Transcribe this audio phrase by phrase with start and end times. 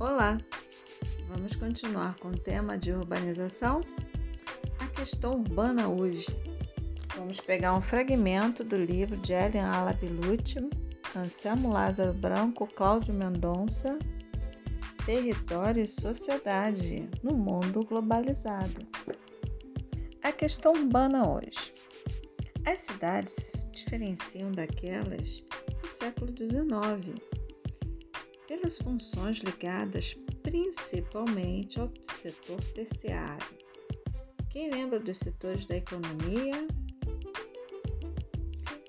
[0.00, 0.38] Olá!
[1.28, 3.82] Vamos continuar com o tema de urbanização?
[4.78, 6.26] A questão urbana hoje.
[7.14, 10.56] Vamos pegar um fragmento do livro de Elian Alapilucci,
[11.14, 13.98] Anselmo Lázaro Branco, Cláudio Mendonça,
[15.04, 18.88] Território e Sociedade no Mundo Globalizado.
[20.22, 21.74] A questão urbana hoje.
[22.64, 25.44] As cidades se diferenciam daquelas
[25.82, 27.39] do século XIX
[28.50, 31.88] pelas funções ligadas principalmente ao
[32.20, 33.46] setor terciário.
[34.50, 36.66] Quem lembra dos setores da economia?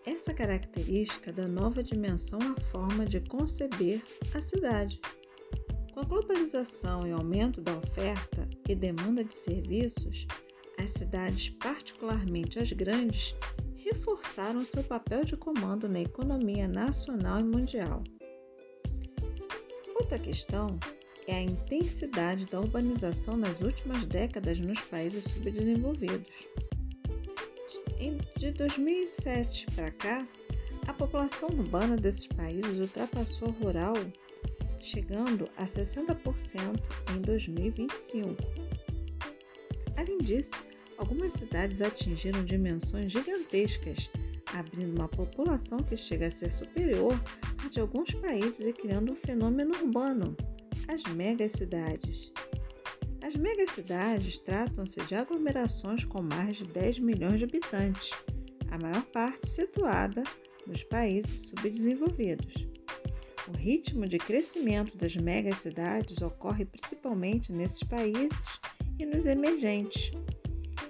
[0.04, 4.02] Essa característica dá nova dimensão à forma de conceber
[4.34, 5.00] a cidade.
[5.94, 10.26] Com a globalização e aumento da oferta e demanda de serviços,
[10.80, 13.36] as cidades, particularmente as grandes,
[13.76, 18.02] reforçaram seu papel de comando na economia nacional e mundial.
[20.02, 20.80] Outra questão
[21.28, 26.28] é a intensidade da urbanização nas últimas décadas nos países subdesenvolvidos.
[28.36, 30.28] De 2007 para cá,
[30.88, 33.94] a população urbana desses países ultrapassou a rural,
[34.80, 36.82] chegando a 60%
[37.16, 38.36] em 2025.
[39.96, 40.52] Além disso,
[40.98, 44.10] algumas cidades atingiram dimensões gigantescas
[44.54, 47.14] abrindo uma população que chega a ser superior
[47.64, 50.36] à de alguns países e criando um fenômeno urbano,
[50.88, 52.32] as megacidades.
[53.24, 58.10] As megacidades tratam-se de aglomerações com mais de 10 milhões de habitantes,
[58.72, 60.24] a maior parte situada
[60.66, 62.68] nos países subdesenvolvidos.
[63.48, 68.30] O ritmo de crescimento das megacidades ocorre principalmente nesses países
[68.98, 70.12] e nos emergentes.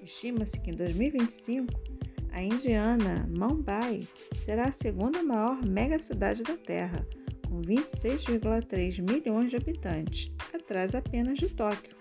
[0.03, 1.90] Estima-se que em 2025
[2.31, 4.01] a indiana Mumbai
[4.35, 7.05] será a segunda maior megacidade da Terra,
[7.47, 11.95] com 26,3 milhões de habitantes, atrás apenas de Tóquio,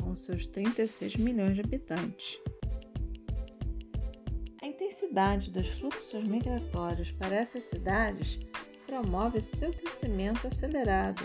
[0.00, 2.38] com seus 36 milhões de habitantes.
[4.62, 8.38] A intensidade dos fluxos migratórios para essas cidades
[8.86, 11.22] promove seu crescimento acelerado,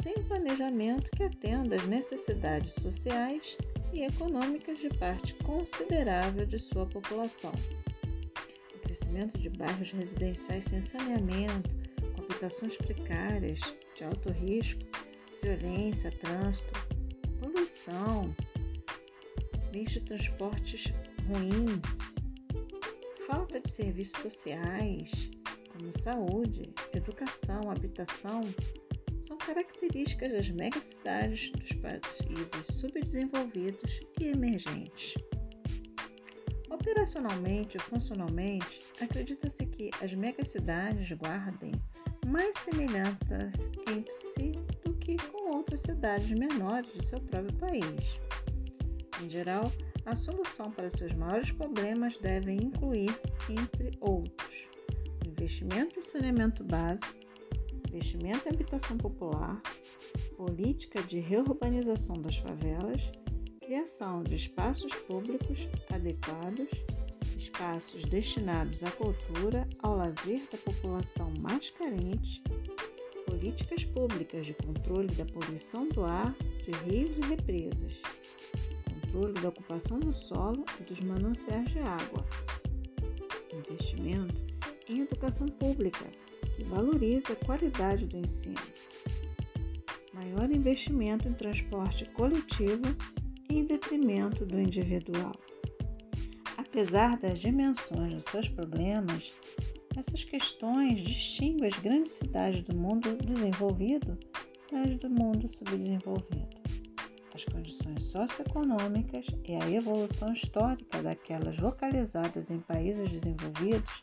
[0.00, 3.56] sem planejamento que atenda às necessidades sociais
[3.92, 7.52] e econômicas de parte considerável de sua população.
[8.74, 11.70] O crescimento de bairros residenciais sem saneamento,
[12.14, 13.60] com habitações precárias,
[13.96, 14.80] de alto risco,
[15.42, 16.72] violência, trânsito,
[17.40, 18.34] poluição,
[19.72, 20.84] meios de transportes
[21.26, 21.80] ruins,
[23.26, 25.30] falta de serviços sociais,
[25.70, 28.42] como saúde, educação, habitação,
[29.26, 35.14] são características das megacidades dos países subdesenvolvidos e emergentes.
[36.70, 41.72] Operacionalmente e funcionalmente, acredita-se que as megacidades guardem
[42.26, 44.52] mais semelhanças entre si
[44.84, 48.20] do que com outras cidades menores de seu próprio país.
[49.22, 49.70] Em geral,
[50.06, 53.14] a solução para seus maiores problemas deve incluir,
[53.48, 54.66] entre outros,
[55.26, 57.21] investimento em saneamento básico,
[57.92, 59.60] investimento em habitação popular,
[60.36, 63.02] política de reurbanização das favelas,
[63.60, 66.68] criação de espaços públicos adequados,
[67.36, 72.42] espaços destinados à cultura, ao lazer da população mais carente,
[73.26, 78.00] políticas públicas de controle da poluição do ar, de rios e represas,
[79.02, 82.24] controle da ocupação do solo e dos mananciais de água,
[83.52, 84.34] investimento
[84.88, 86.06] em educação pública
[86.62, 88.54] que a qualidade do ensino.
[90.12, 92.84] Maior investimento em transporte coletivo
[93.50, 95.32] em detrimento do individual.
[96.56, 99.32] Apesar das dimensões dos seus problemas,
[99.96, 104.18] essas questões distinguem as grandes cidades do mundo desenvolvido
[104.70, 106.48] das do mundo subdesenvolvido.
[107.34, 114.02] As condições socioeconômicas e a evolução histórica daquelas localizadas em países desenvolvidos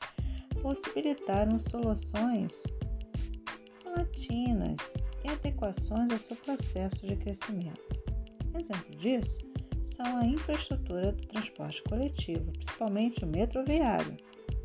[0.61, 2.63] possibilitaram soluções
[3.85, 4.77] latinas
[5.23, 7.81] e adequações ao seu processo de crescimento.
[8.57, 9.39] Exemplo disso
[9.83, 14.15] são a infraestrutura do transporte coletivo, principalmente o metroviário,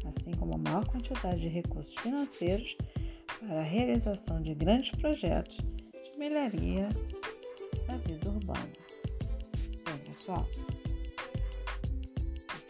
[0.05, 2.77] assim como a maior quantidade de recursos financeiros
[3.41, 6.89] para a realização de grandes projetos de melhoria
[7.87, 8.73] da vida urbana.
[9.85, 10.47] Bem, pessoal,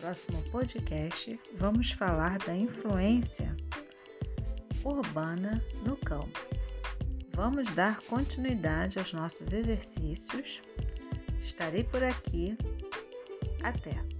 [0.05, 3.56] próximo podcast, vamos falar da influência
[4.85, 6.39] urbana no campo.
[7.33, 10.61] Vamos dar continuidade aos nossos exercícios.
[11.43, 12.55] Estarei por aqui.
[13.62, 14.13] Até!